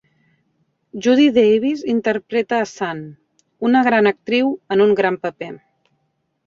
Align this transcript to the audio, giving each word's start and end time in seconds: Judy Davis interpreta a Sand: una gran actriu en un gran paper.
Judy 1.07 1.27
Davis 1.35 1.83
interpreta 1.93 2.59
a 2.63 2.69
Sand: 2.71 3.05
una 3.71 3.85
gran 3.91 4.13
actriu 4.15 4.53
en 4.77 4.87
un 4.89 4.99
gran 5.03 5.21
paper. 5.29 5.55